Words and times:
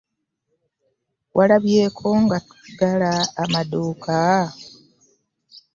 Walabyeko 1.37 2.07
nga 2.23 2.37
tuggala 2.47 3.13
amaduuka? 3.43 4.15